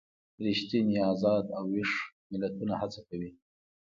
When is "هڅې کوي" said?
2.81-3.29